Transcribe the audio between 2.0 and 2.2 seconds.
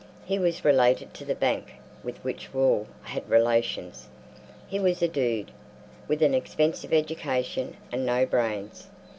with